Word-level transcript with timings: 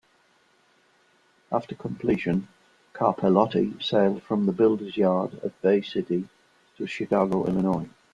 After 1.51 1.75
completion, 1.75 2.47
"Carpellotti" 2.91 3.79
sailed 3.83 4.23
from 4.23 4.47
the 4.47 4.51
builder's 4.51 4.97
yard 4.97 5.39
at 5.43 5.61
Bay 5.61 5.81
City 5.83 6.27
to 6.77 6.87
Chicago, 6.87 7.45
Illinois. 7.45 7.87